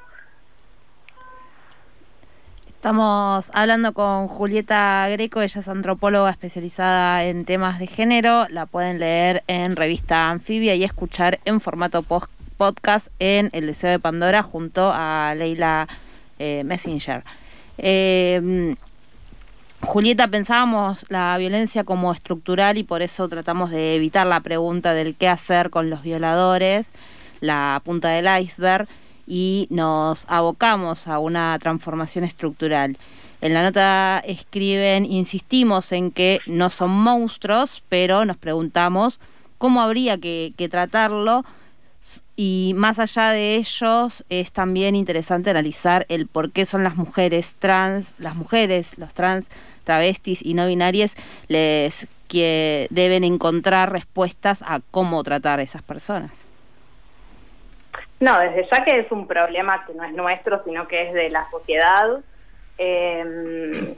Estamos 2.80 3.50
hablando 3.52 3.92
con 3.92 4.26
Julieta 4.26 5.06
Greco, 5.10 5.42
ella 5.42 5.60
es 5.60 5.68
antropóloga 5.68 6.30
especializada 6.30 7.25
en 7.25 7.44
temas 7.44 7.78
de 7.78 7.87
género, 7.87 8.49
la 8.49 8.64
pueden 8.64 8.99
leer 8.99 9.44
en 9.49 9.76
revista 9.76 10.30
Anfibia 10.30 10.75
y 10.75 10.84
escuchar 10.84 11.40
en 11.44 11.60
formato 11.60 12.02
podcast 12.56 13.08
en 13.18 13.50
El 13.52 13.66
Deseo 13.66 13.90
de 13.90 13.99
Pandora 13.99 14.42
junto 14.42 14.92
a 14.94 15.34
Leila 15.37 15.88
eh, 16.38 16.62
Messenger. 16.64 17.22
Eh, 17.76 18.75
Julieta, 19.82 20.28
pensábamos 20.28 21.04
la 21.10 21.37
violencia 21.37 21.84
como 21.84 22.10
estructural 22.14 22.78
y 22.78 22.82
por 22.82 23.02
eso 23.02 23.28
tratamos 23.28 23.70
de 23.72 23.94
evitar 23.94 24.26
la 24.26 24.40
pregunta 24.40 24.94
del 24.94 25.16
qué 25.16 25.28
hacer 25.28 25.68
con 25.68 25.90
los 25.90 26.02
violadores, 26.02 26.87
la 27.42 27.82
punta 27.84 28.08
del 28.08 28.26
iceberg 28.42 28.88
y 29.30 29.68
nos 29.70 30.25
abocamos 30.26 31.06
a 31.06 31.20
una 31.20 31.56
transformación 31.60 32.25
estructural. 32.25 32.99
En 33.40 33.54
la 33.54 33.62
nota 33.62 34.20
escriben, 34.26 35.06
insistimos 35.06 35.92
en 35.92 36.10
que 36.10 36.40
no 36.46 36.68
son 36.68 36.90
monstruos, 36.90 37.84
pero 37.88 38.25
nos 38.25 38.37
preguntamos 38.37 39.20
cómo 39.56 39.82
habría 39.82 40.18
que, 40.18 40.52
tratarlo 40.68 41.44
y 42.34 42.72
más 42.75 42.99
allá 42.99 43.30
de 43.30 43.54
ellos 43.54 44.25
es 44.30 44.50
también 44.50 44.96
interesante 44.96 45.50
analizar 45.50 46.06
el 46.08 46.26
por 46.26 46.50
qué 46.50 46.66
son 46.66 46.82
las 46.82 46.96
mujeres 46.96 47.54
trans, 47.60 48.08
las 48.18 48.34
mujeres, 48.34 48.99
los 48.99 49.14
trans, 49.14 49.46
travestis 49.84 50.44
y 50.44 50.54
no 50.54 50.66
binarias 50.66 51.14
les 51.46 52.08
que 52.26 52.88
deben 52.90 53.22
encontrar 53.22 53.92
respuestas 53.92 54.62
a 54.62 54.80
cómo 54.90 55.22
tratar 55.22 55.60
a 55.60 55.62
esas 55.62 55.82
personas. 55.82 56.50
No, 58.20 58.38
desde 58.38 58.68
ya 58.70 58.84
que 58.84 58.98
es 59.00 59.10
un 59.10 59.26
problema 59.26 59.84
que 59.86 59.94
no 59.94 60.04
es 60.04 60.12
nuestro, 60.12 60.62
sino 60.64 60.86
que 60.86 61.08
es 61.08 61.14
de 61.14 61.30
la 61.30 61.48
sociedad. 61.50 62.20
Eh, 62.76 63.94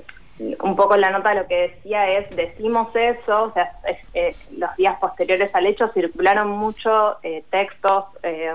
un 0.60 0.76
poco 0.76 0.96
la 0.96 1.10
nota 1.10 1.34
lo 1.34 1.46
que 1.46 1.68
decía 1.68 2.08
es, 2.18 2.34
decimos 2.34 2.88
eso, 2.94 3.44
o 3.44 3.52
sea, 3.52 3.72
eh, 4.14 4.34
los 4.56 4.74
días 4.76 4.96
posteriores 4.98 5.54
al 5.54 5.66
hecho 5.66 5.88
circularon 5.92 6.48
mucho 6.48 7.18
eh, 7.22 7.44
textos 7.50 8.04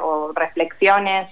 o 0.01 0.31
reflexiones, 0.33 1.29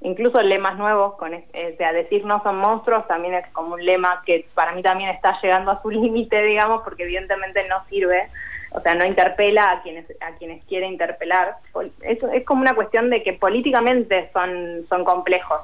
incluso 0.00 0.40
lemas 0.42 0.76
nuevos, 0.76 1.16
con, 1.16 1.34
o 1.34 1.92
decir 1.92 2.24
no 2.24 2.42
son 2.42 2.58
monstruos 2.58 3.06
también 3.08 3.34
es 3.34 3.46
como 3.48 3.74
un 3.74 3.84
lema 3.84 4.22
que 4.24 4.46
para 4.54 4.72
mí 4.72 4.82
también 4.82 5.10
está 5.10 5.38
llegando 5.42 5.70
a 5.70 5.82
su 5.82 5.90
límite, 5.90 6.42
digamos, 6.42 6.82
porque 6.82 7.04
evidentemente 7.04 7.64
no 7.68 7.84
sirve 7.86 8.28
o 8.70 8.80
sea, 8.80 8.94
no 8.94 9.06
interpela 9.06 9.70
a 9.70 9.82
quienes 9.82 10.04
a 10.20 10.32
quienes 10.32 10.62
quiere 10.64 10.86
interpelar. 10.86 11.56
Eso 12.02 12.30
es 12.30 12.44
como 12.44 12.60
una 12.60 12.74
cuestión 12.74 13.08
de 13.10 13.22
que 13.22 13.32
políticamente 13.32 14.28
son, 14.32 14.86
son 14.88 15.04
complejos. 15.04 15.60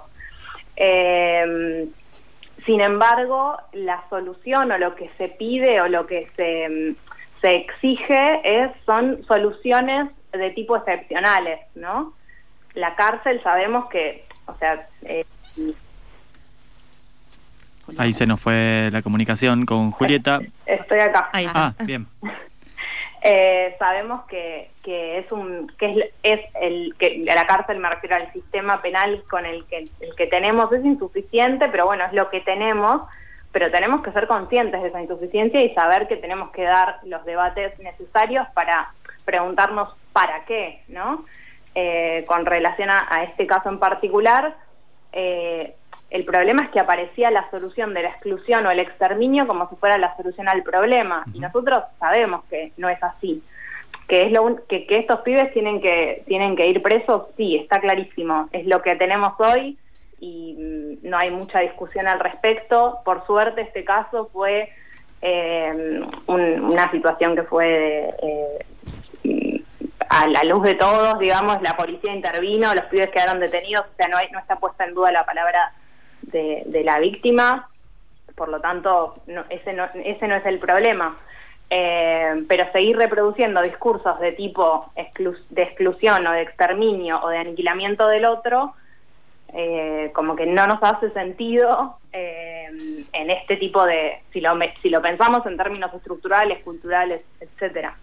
Eh, 0.77 1.87
sin 2.65 2.81
embargo, 2.81 3.57
la 3.73 4.03
solución 4.09 4.73
o 4.73 4.79
lo 4.79 4.95
que 4.95 5.11
se 5.19 5.29
pide 5.29 5.81
o 5.83 5.89
lo 5.89 6.07
que 6.07 6.29
se, 6.35 6.95
se 7.43 7.55
exige 7.57 8.41
es 8.43 8.71
son 8.87 9.23
soluciones 9.25 10.11
de 10.33 10.51
tipo 10.51 10.77
excepcionales, 10.77 11.61
¿no? 11.75 12.15
La 12.75 12.95
cárcel 12.97 13.43
sabemos 13.43 13.89
que, 13.89 14.25
o 14.47 14.57
sea... 14.57 14.87
Eh, 15.03 15.25
Ahí 17.99 18.15
se 18.15 18.27
nos 18.27 18.41
fue 18.41 18.89
la 18.93 19.03
comunicación 19.03 19.67
con 19.67 19.91
Julieta. 19.91 20.41
Estoy 20.65 21.01
acá. 21.01 21.31
Ah, 21.33 21.75
bien. 21.81 22.07
Eh, 23.27 23.75
sabemos 23.79 24.27
que, 24.27 24.71
que 24.83 25.17
es 25.17 25.33
un 25.33 25.73
que 25.79 26.13
es, 26.23 26.41
el 26.61 26.95
que 26.99 27.23
la 27.25 27.47
cárcel 27.47 27.79
me 27.79 27.89
refiero 27.89 28.17
al 28.17 28.31
sistema 28.31 28.83
penal 28.83 29.25
con 29.31 29.47
el 29.47 29.65
que 29.65 29.89
el 30.01 30.15
que 30.15 30.27
tenemos 30.27 30.71
es 30.75 30.85
insuficiente 30.85 31.71
pero 31.71 31.87
bueno 31.87 32.05
es 32.05 32.13
lo 32.13 32.29
que 32.29 32.43
tenemos 32.43 33.01
pero 33.51 33.71
tenemos 33.71 34.03
que 34.03 34.13
ser 34.13 34.27
conscientes 34.27 34.83
de 34.83 34.89
esa 34.89 35.01
insuficiencia 35.01 35.63
y 35.63 35.73
saber 35.73 36.07
que 36.07 36.19
tenemos 36.19 36.51
que 36.51 36.65
dar 36.65 36.99
los 37.05 37.25
debates 37.25 37.79
necesarios 37.79 38.47
para 38.53 38.93
preguntarnos 39.25 39.97
para 40.13 40.45
qué 40.45 40.83
no 40.89 41.25
eh, 41.75 42.25
con 42.27 42.47
relación 42.47 42.91
a, 42.91 43.07
a, 43.11 43.25
este 43.25 43.47
caso 43.47 43.69
en 43.69 43.79
particular 43.79 44.57
eh, 45.13 45.75
el 46.11 46.25
problema 46.25 46.65
es 46.65 46.71
que 46.71 46.81
aparecía 46.81 47.31
la 47.31 47.51
solución 47.51 47.95
de 47.95 48.03
la 48.03 48.11
exclusión 48.11 48.67
o 48.67 48.71
el 48.71 48.79
exterminio 48.79 49.47
como 49.47 49.69
si 49.69 49.77
fuera 49.77 49.99
la 49.99 50.17
solución 50.17 50.49
al 50.49 50.63
problema. 50.63 51.25
Y 51.33 51.41
nosotros 51.41 51.81
sabemos 51.99 52.45
que 52.51 52.73
no 52.77 52.89
es 52.89 53.03
así. 53.03 53.43
Que, 54.07 54.23
es 54.23 54.33
lo 54.33 54.65
que, 54.69 54.87
que 54.87 54.99
estos 54.99 55.21
pibes 55.23 55.53
tienen 55.53 55.81
que, 55.81 56.23
tienen 56.27 56.55
que 56.55 56.69
ir 56.69 56.83
presos, 56.83 57.25
sí, 57.37 57.57
está 57.57 57.81
clarísimo. 57.81 58.49
Es 58.53 58.67
lo 58.67 58.81
que 58.83 58.95
tenemos 58.97 59.33
hoy 59.39 59.77
y 60.21 60.55
mm, 61.03 61.09
no 61.09 61.19
hay 61.19 61.31
mucha 61.31 61.61
discusión 61.61 62.07
al 62.07 62.21
respecto. 62.21 62.99
Por 63.05 63.27
suerte 63.27 63.63
este 63.63 63.83
caso 63.83 64.31
fue 64.33 64.69
eh, 65.23 66.01
una 66.29 66.91
situación 66.91 67.35
que 67.35 67.43
fue 67.43 68.15
eh, 68.23 68.67
a 70.15 70.29
la 70.29 70.45
luz 70.45 70.63
de 70.63 70.75
todos, 70.75 71.19
digamos, 71.19 71.61
la 71.63 71.77
policía 71.77 72.15
intervino, 72.15 72.73
los 72.73 72.85
pibes 72.85 73.11
quedaron 73.11 73.41
detenidos, 73.41 73.85
o 73.85 73.97
sea, 73.97 74.07
no, 74.07 74.17
no 74.33 74.39
está 74.39 74.57
puesta 74.57 74.85
en 74.85 74.95
duda 74.95 75.11
la 75.11 75.27
palabra 75.27 75.73
de, 76.23 76.83
la 76.85 77.01
víctima, 77.01 77.69
por 78.37 78.49
lo 78.49 78.61
tanto, 78.61 79.15
ese, 79.51 79.73
no, 79.73 79.89
ese 80.05 80.29
no 80.29 80.37
es 80.37 80.47
el 80.47 80.61
problema. 80.61 81.19
Eh, 81.69 82.45
pero 82.47 82.71
seguir 82.71 82.97
reproduciendo 82.97 83.61
discursos 83.63 84.21
de 84.21 84.33
tipo 84.33 84.93
de 84.95 85.63
exclusión 85.63 86.27
o 86.27 86.33
de 86.33 86.43
exterminio 86.43 87.21
o 87.23 87.29
de 87.31 87.39
aniquilamiento 87.39 88.07
del 88.07 88.27
otro, 88.27 88.75
eh, 89.53 90.13
como 90.15 90.37
que 90.37 90.47
no 90.47 90.67
nos 90.67 90.81
hace 90.83 91.11
sentido 91.11 91.99
eh, 92.13 92.69
en 93.13 93.31
este 93.31 93.57
tipo 93.57 93.85
de, 93.85 94.21
si 94.33 94.41
lo, 94.41 94.57
si 94.81 94.91
lo 94.91 95.03
pensamos 95.03 95.45
en 95.47 95.57
términos 95.57 95.93
estructurales, 95.93 96.63
culturales, 96.63 97.23
etcétera. 97.41 97.97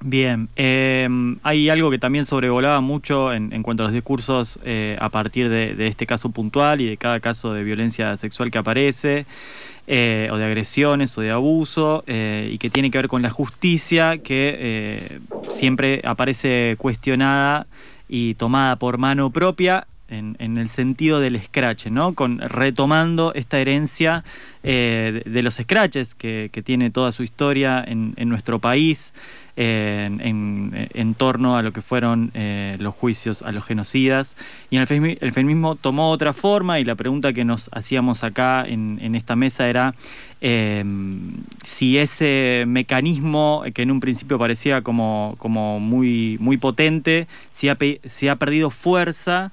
Bien, 0.00 0.48
em, 0.54 1.38
hay 1.42 1.70
algo 1.70 1.90
que 1.90 1.98
también 1.98 2.24
sobrevolaba 2.24 2.80
mucho 2.80 3.32
en, 3.32 3.62
cuanto 3.64 3.82
a 3.82 3.86
los 3.86 3.92
discursos 3.92 4.60
eh, 4.64 4.96
a 5.00 5.08
partir 5.08 5.48
de, 5.48 5.88
este 5.88 6.06
caso 6.06 6.30
puntual 6.30 6.80
y 6.80 6.86
de 6.86 6.96
cada 6.96 7.18
caso 7.18 7.52
de 7.52 7.64
violencia 7.64 8.16
sexual 8.16 8.52
que 8.52 8.58
aparece, 8.58 9.26
eh, 9.88 10.28
o 10.30 10.36
de 10.36 10.44
agresiones 10.44 11.18
o 11.18 11.20
de 11.20 11.32
abuso, 11.32 12.04
eh, 12.06 12.48
y 12.52 12.58
que 12.58 12.70
tiene 12.70 12.92
que 12.92 12.98
ver 12.98 13.08
con 13.08 13.22
la 13.22 13.30
justicia, 13.30 14.18
que 14.18 15.20
siempre 15.48 16.00
aparece 16.04 16.76
cuestionada 16.78 17.66
y 18.08 18.34
tomada 18.34 18.76
por 18.76 18.98
mano 18.98 19.30
propia 19.30 19.88
en, 20.10 20.36
el 20.38 20.68
sentido 20.68 21.20
del 21.20 21.42
scratch, 21.42 21.88
¿no? 21.88 22.14
Con, 22.14 22.38
retomando 22.38 23.34
esta 23.34 23.58
herencia 23.58 24.24
de, 24.62 25.22
los 25.42 25.56
scratches 25.56 26.14
que, 26.14 26.50
tiene 26.64 26.90
toda 26.90 27.10
su 27.12 27.24
historia 27.24 27.84
en, 27.86 28.14
en 28.16 28.28
nuestro 28.28 28.58
país 28.58 29.12
en, 29.60 31.14
torno 31.14 31.56
a 31.56 31.62
lo 31.62 31.72
que 31.72 31.82
fueron 31.82 32.30
eh, 32.34 32.74
los 32.78 32.94
juicios 32.94 33.42
a 33.42 33.50
los 33.50 33.64
genocidas. 33.64 34.36
Y 34.70 34.76
el, 34.76 34.86
feminismo, 34.86 35.74
tomó 35.74 36.10
otra 36.10 36.32
forma 36.32 36.78
y 36.78 36.84
la 36.84 36.94
pregunta 36.94 37.32
que 37.32 37.44
nos 37.44 37.68
hacíamos 37.72 38.22
acá 38.22 38.64
en, 38.66 39.14
esta 39.16 39.34
mesa 39.34 39.68
era 39.68 39.94
em, 40.40 41.32
si 41.64 41.98
ese 41.98 42.64
mecanismo 42.68 43.64
que 43.74 43.82
en 43.82 43.90
un 43.90 43.98
principio 43.98 44.38
parecía 44.38 44.82
como, 44.82 45.36
muy, 45.80 46.36
muy 46.40 46.56
potente, 46.56 47.26
si 47.50 47.68
ha, 47.68 47.72
ha 48.30 48.36
perdido 48.36 48.70
fuerza 48.70 49.50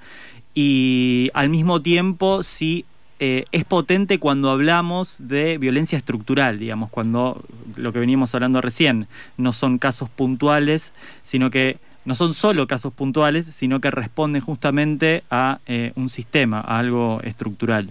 y 0.53 1.31
al 1.33 1.49
mismo 1.49 1.81
tiempo 1.81 2.43
si 2.43 2.85
eh, 3.19 3.45
es 3.51 3.63
potente 3.65 4.19
cuando 4.19 4.49
hablamos 4.49 5.27
de 5.27 5.57
violencia 5.57 5.97
estructural, 5.97 6.59
digamos, 6.59 6.89
cuando 6.89 7.41
lo 7.75 7.93
que 7.93 7.99
veníamos 7.99 8.35
hablando 8.35 8.61
recién 8.61 9.07
no 9.37 9.53
son 9.53 9.77
casos 9.77 10.09
puntuales, 10.09 10.93
sino 11.23 11.49
que 11.49 11.77
no 12.05 12.13
son 12.13 12.33
solo 12.33 12.67
casos 12.67 12.93
puntuales, 12.93 13.45
sino 13.47 13.79
que 13.79 13.89
responden 13.89 14.41
justamente 14.41 15.23
a 15.31 15.59
eh, 15.65 15.91
un 15.95 16.09
sistema, 16.09 16.59
a 16.61 16.79
algo 16.79 17.19
estructural. 17.23 17.89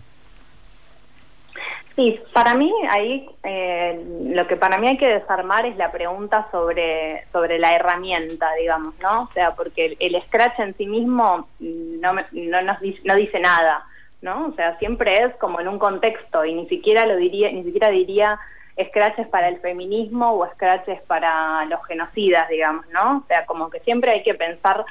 Sí, 1.96 2.20
para 2.32 2.54
mí 2.54 2.72
ahí 2.90 3.24
eh, 3.44 4.04
lo 4.34 4.46
que 4.48 4.56
para 4.56 4.78
mí 4.78 4.88
hay 4.88 4.98
que 4.98 5.06
desarmar 5.06 5.64
es 5.64 5.76
la 5.76 5.92
pregunta 5.92 6.48
sobre 6.50 7.24
sobre 7.32 7.58
la 7.60 7.68
herramienta, 7.68 8.48
digamos, 8.60 8.94
¿no? 9.00 9.22
O 9.22 9.30
sea, 9.32 9.54
porque 9.54 9.96
el, 10.00 10.22
scratch 10.26 10.58
en 10.58 10.76
sí 10.76 10.86
mismo 10.86 11.48
no 11.60 12.12
me- 12.12 12.26
no 12.32 12.58
no 12.62 13.14
dice 13.14 13.38
nada, 13.38 13.84
¿no? 14.24 14.46
O 14.46 14.52
sea, 14.54 14.76
siempre 14.78 15.22
es 15.22 15.36
como 15.36 15.60
en 15.60 15.68
un 15.68 15.78
contexto 15.78 16.44
y 16.44 16.54
ni 16.54 16.66
siquiera 16.66 17.06
lo 17.06 17.16
diría 17.16 17.52
ni 17.52 17.62
siquiera 17.62 17.90
diría 17.90 18.40
scratch 18.88 19.20
es 19.20 19.28
para 19.28 19.48
el 19.48 19.60
feminismo 19.60 20.32
o 20.32 20.50
scratch 20.52 20.88
es 20.88 21.02
para 21.02 21.64
los 21.66 21.84
genocidas, 21.86 22.48
digamos, 22.48 22.84
¿no? 22.88 23.18
O 23.18 23.26
sea, 23.28 23.46
como 23.46 23.70
que 23.70 23.78
siempre 23.80 24.10
hay 24.10 24.22
que 24.24 24.34
pensar 24.34 24.84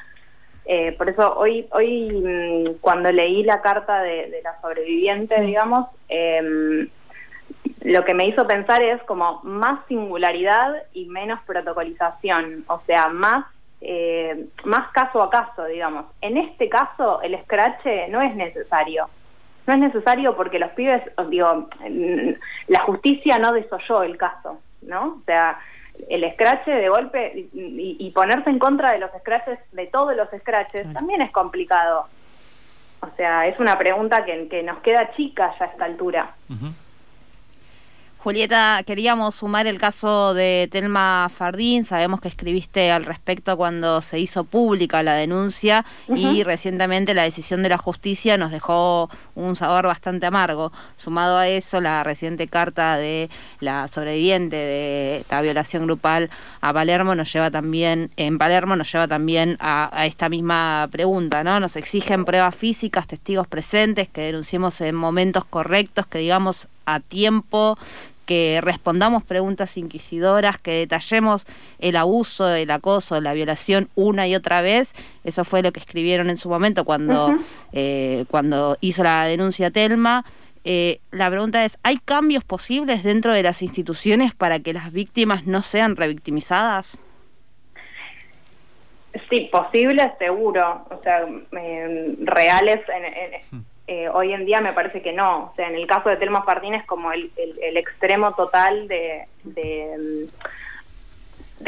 eh, 0.65 0.93
por 0.93 1.09
eso 1.09 1.37
hoy, 1.37 1.67
hoy 1.71 2.09
mm, 2.09 2.79
cuando 2.79 3.11
leí 3.11 3.43
la 3.43 3.61
carta 3.61 4.01
de, 4.01 4.29
de 4.29 4.41
la 4.41 4.61
sobreviviente, 4.61 5.41
digamos, 5.41 5.87
em, 6.07 6.87
lo 7.81 8.05
que 8.05 8.13
me 8.13 8.25
hizo 8.27 8.47
pensar 8.47 8.81
es 8.81 9.03
como 9.03 9.41
más 9.43 9.85
singularidad 9.89 10.83
y 10.93 11.05
menos 11.07 11.41
protocolización, 11.45 12.63
o 12.67 12.79
sea, 12.85 13.09
más 13.09 13.45
eh, 13.85 14.45
más 14.63 14.89
caso 14.93 15.21
a 15.21 15.29
caso, 15.29 15.65
digamos. 15.65 16.05
En 16.21 16.37
este 16.37 16.69
caso, 16.69 17.21
el 17.21 17.37
scratch 17.43 17.85
no 18.09 18.21
es 18.21 18.33
necesario. 18.33 19.09
No 19.65 19.73
es 19.73 19.79
necesario 19.79 20.35
porque 20.35 20.59
los 20.59 20.71
pibes, 20.71 21.01
digo, 21.29 21.69
la 22.67 22.81
justicia 22.81 23.37
no 23.37 23.51
desoyó 23.53 24.03
el 24.03 24.17
caso, 24.17 24.59
¿no? 24.81 25.19
O 25.21 25.21
sea, 25.25 25.57
el 26.09 26.29
scratch 26.33 26.65
de 26.65 26.89
golpe 26.89 27.47
y, 27.53 27.97
y 27.99 28.11
ponerse 28.11 28.49
en 28.49 28.59
contra 28.59 28.91
de 28.91 28.99
los 28.99 29.11
scratches, 29.19 29.59
de 29.71 29.87
todos 29.87 30.15
los 30.15 30.27
scratches, 30.37 30.91
también 30.93 31.21
es 31.21 31.31
complicado. 31.31 32.07
O 33.01 33.09
sea, 33.17 33.47
es 33.47 33.59
una 33.59 33.77
pregunta 33.77 34.23
que, 34.23 34.47
que 34.47 34.63
nos 34.63 34.79
queda 34.79 35.11
chica 35.15 35.53
ya 35.59 35.65
a 35.65 35.67
esta 35.67 35.85
altura. 35.85 36.35
Julieta, 38.23 38.83
queríamos 38.85 39.35
sumar 39.35 39.67
el 39.67 39.77
caso 39.77 40.33
de 40.33 40.69
Telma 40.71 41.29
Fardín. 41.35 41.83
Sabemos 41.83 42.21
que 42.21 42.29
escribiste 42.29 42.89
al 42.89 43.03
respecto 43.03 43.57
cuando 43.57 44.01
se 44.01 44.17
hizo 44.17 44.45
pública 44.45 45.03
la 45.03 45.15
denuncia 45.15 45.83
y 46.07 46.41
recientemente 46.43 47.13
la 47.13 47.23
decisión 47.23 47.63
de 47.63 47.67
la 47.67 47.77
justicia 47.77 48.37
nos 48.37 48.51
dejó 48.51 49.09
un 49.35 49.57
sabor 49.57 49.87
bastante 49.87 50.25
amargo. 50.25 50.71
Sumado 50.95 51.37
a 51.37 51.49
eso, 51.49 51.81
la 51.81 52.01
reciente 52.05 52.47
carta 52.47 52.95
de 52.95 53.29
la 53.59 53.89
sobreviviente 53.89 54.55
de 54.55 55.17
esta 55.17 55.41
violación 55.41 55.83
grupal 55.83 56.29
a 56.61 56.71
Palermo 56.71 57.15
nos 57.15 57.33
lleva 57.33 57.51
también, 57.51 58.09
en 58.15 58.37
Palermo 58.37 58.77
nos 58.77 58.89
lleva 58.89 59.09
también 59.09 59.57
a, 59.59 59.89
a 59.91 60.05
esta 60.05 60.29
misma 60.29 60.87
pregunta, 60.93 61.43
¿no? 61.43 61.59
Nos 61.59 61.75
exigen 61.75 62.23
pruebas 62.23 62.55
físicas, 62.55 63.05
testigos 63.05 63.47
presentes, 63.47 64.07
que 64.07 64.21
denunciemos 64.21 64.79
en 64.79 64.95
momentos 64.95 65.43
correctos, 65.43 66.07
que 66.07 66.19
digamos 66.19 66.69
a 66.85 66.99
tiempo, 66.99 67.77
que 68.25 68.59
respondamos 68.61 69.23
preguntas 69.23 69.77
inquisidoras, 69.77 70.57
que 70.57 70.71
detallemos 70.71 71.45
el 71.79 71.95
abuso, 71.95 72.49
el 72.53 72.71
acoso, 72.71 73.19
la 73.21 73.33
violación 73.33 73.89
una 73.95 74.27
y 74.27 74.35
otra 74.35 74.61
vez. 74.61 74.93
Eso 75.23 75.43
fue 75.43 75.61
lo 75.61 75.71
que 75.71 75.79
escribieron 75.79 76.29
en 76.29 76.37
su 76.37 76.49
momento 76.49 76.85
cuando, 76.85 77.35
eh, 77.73 78.25
cuando 78.29 78.77
hizo 78.81 79.03
la 79.03 79.25
denuncia 79.25 79.71
Telma. 79.71 80.25
Eh, 80.65 80.99
la 81.11 81.29
pregunta 81.29 81.65
es, 81.65 81.77
¿hay 81.83 81.97
cambios 81.97 82.43
posibles 82.45 83.03
dentro 83.03 83.33
de 83.33 83.43
las 83.43 83.61
instituciones 83.61 84.33
para 84.33 84.59
que 84.59 84.71
las 84.73 84.93
víctimas 84.93 85.45
no 85.45 85.61
sean 85.61 85.95
revictimizadas? 85.97 86.97
Sí, 89.29 89.49
posible, 89.51 90.11
seguro. 90.17 90.85
O 90.89 91.01
sea, 91.03 91.25
eh, 91.59 92.15
reales 92.21 92.79
en, 92.89 93.05
en- 93.05 93.65
eh, 93.87 94.07
hoy 94.09 94.33
en 94.33 94.45
día 94.45 94.61
me 94.61 94.73
parece 94.73 95.01
que 95.01 95.11
no. 95.13 95.51
O 95.51 95.53
sea, 95.55 95.67
en 95.67 95.75
el 95.75 95.87
caso 95.87 96.09
de 96.09 96.17
Telma 96.17 96.43
Fardín 96.43 96.73
es 96.73 96.85
como 96.85 97.11
el, 97.11 97.31
el- 97.35 97.77
extremo 97.77 98.33
total 98.33 98.87
de, 98.87 99.25
de, 99.43 100.29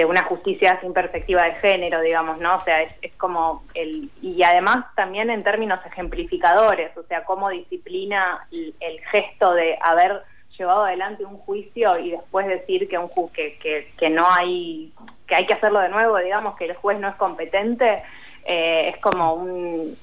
una 0.05 0.23
justicia 0.23 0.79
sin 0.81 0.93
perspectiva 0.93 1.43
de 1.43 1.53
género, 1.55 2.01
digamos, 2.01 2.37
¿no? 2.39 2.55
O 2.55 2.61
sea, 2.61 2.81
es, 2.81 2.93
es 3.01 3.13
como 3.15 3.63
el... 3.73 4.09
Y 4.21 4.43
además 4.43 4.85
también 4.95 5.29
en 5.29 5.43
términos 5.43 5.79
ejemplificadores, 5.85 6.95
o 6.97 7.03
sea, 7.03 7.23
cómo 7.23 7.49
disciplina 7.49 8.47
el, 8.51 8.73
el 8.79 8.99
gesto 9.05 9.53
de 9.53 9.77
haber 9.81 10.21
llevado 10.57 10.85
adelante 10.85 11.25
un 11.25 11.37
juicio 11.37 11.97
y 11.99 12.11
después 12.11 12.47
decir 12.47 12.87
que 12.87 12.97
un 12.97 13.09
ju 13.09 13.29
que, 13.31 13.57
que, 13.57 13.91
que 13.97 14.09
no 14.09 14.25
hay 14.29 14.93
que 15.27 15.35
hay 15.35 15.45
que 15.45 15.53
hacerlo 15.53 15.79
de 15.81 15.89
nuevo 15.89 16.17
digamos 16.19 16.55
que 16.55 16.63
el 16.63 16.75
juez 16.75 16.97
no 16.97 17.09
es 17.09 17.15
competente 17.15 18.01
eh, 18.45 18.87
es 18.93 18.97
como 19.01 19.33
un 19.33 19.97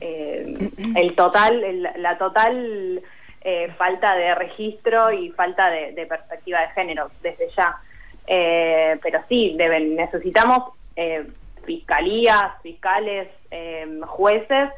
eh, 0.00 0.70
el 0.96 1.14
total 1.14 1.62
el- 1.64 1.88
la 1.96 2.18
total 2.18 3.02
eh, 3.42 3.70
falta 3.76 4.14
de 4.16 4.34
registro 4.34 5.12
y 5.12 5.30
falta 5.32 5.70
de, 5.70 5.92
perspectiva 6.06 6.60
de 6.60 6.68
género 6.68 7.10
desde 7.22 7.48
ya. 7.56 7.76
Eh, 8.26 8.98
pero 9.02 9.20
sí 9.28 9.54
deben 9.58 9.96
necesitamos 9.96 10.70
eh, 10.96 11.26
fiscalías 11.64 12.60
fiscales 12.62 13.28
eh, 13.50 14.00
jueces 14.06 14.70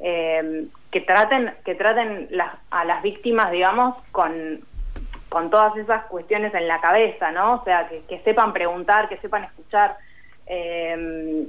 eh, 0.00 0.64
que 0.90 1.00
traten 1.02 1.52
que 1.64 1.74
traten 1.76 2.26
las, 2.30 2.54
a 2.70 2.84
las 2.84 3.02
víctimas 3.02 3.52
digamos 3.52 3.96
con 4.10 4.60
con 5.28 5.50
todas 5.50 5.76
esas 5.76 6.06
cuestiones 6.06 6.52
en 6.54 6.66
la 6.66 6.80
cabeza 6.80 7.30
no 7.30 7.54
o 7.60 7.64
sea 7.64 7.88
que, 7.88 8.02
que 8.06 8.18
sepan 8.20 8.52
preguntar 8.52 9.08
que 9.08 9.18
sepan 9.18 9.44
escuchar 9.44 9.96
eh, 10.46 11.46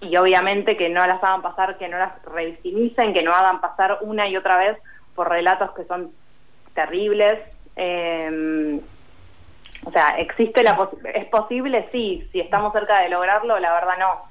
y 0.00 0.16
obviamente 0.16 0.76
que 0.76 0.88
no 0.88 1.06
las 1.06 1.22
hagan 1.22 1.42
pasar 1.42 1.76
que 1.78 1.88
no 1.88 1.98
las 1.98 2.12
revictimicen 2.24 3.12
que 3.12 3.22
no 3.22 3.32
hagan 3.32 3.60
pasar 3.60 3.98
una 4.02 4.28
y 4.28 4.36
otra 4.36 4.56
vez 4.56 4.78
por 5.14 5.28
relatos 5.28 5.70
que 5.72 5.84
son 5.84 6.10
terribles 6.74 7.38
eh, 7.76 8.80
o 9.84 9.90
sea 9.90 10.10
existe 10.18 10.62
la 10.62 10.76
posi- 10.76 10.98
es 11.14 11.26
posible 11.26 11.88
sí 11.92 12.28
si 12.32 12.40
estamos 12.40 12.72
cerca 12.72 13.00
de 13.02 13.08
lograrlo 13.08 13.58
la 13.58 13.72
verdad 13.72 13.98
no 13.98 14.28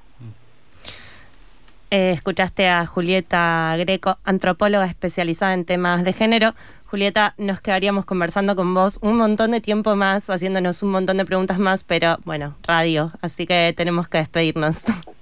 Eh, 1.90 2.12
escuchaste 2.12 2.68
a 2.68 2.86
Julieta 2.86 3.74
Greco, 3.78 4.18
antropóloga 4.26 4.86
especializada 4.88 5.54
en 5.54 5.64
temas 5.64 6.04
de 6.04 6.12
género. 6.12 6.54
Julieta, 6.92 7.34
nos 7.38 7.62
quedaríamos 7.62 8.04
conversando 8.04 8.58
con 8.58 8.74
vos 8.74 9.00
un 9.02 9.16
montón 9.16 9.52
de 9.52 9.62
tiempo 9.62 9.96
más, 9.96 10.30
haciéndonos 10.30 10.84
un 10.84 10.92
montón 10.92 11.16
de 11.16 11.24
preguntas 11.24 11.60
más, 11.60 11.86
pero 11.86 12.18
bueno, 12.26 12.56
radio, 12.64 13.14
así 13.22 13.48
que 13.48 13.74
tenemos 13.76 14.10
que 14.10 14.18
despedirnos. 14.18 14.84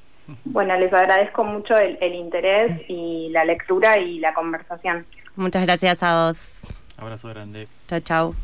bueno 0.45 0.77
les 0.77 0.91
agradezco 0.93 1.43
mucho 1.43 1.75
el, 1.75 1.97
el 2.01 2.15
interés 2.15 2.71
y 2.87 3.29
la 3.29 3.45
lectura 3.45 3.99
y 3.99 4.19
la 4.19 4.33
conversación 4.33 5.05
Muchas 5.35 5.65
gracias 5.65 6.01
a 6.01 6.27
vos. 6.27 6.61
Abrazo 6.97 7.27
grande. 7.29 7.67
Chao, 7.87 7.99
chao. 7.99 8.35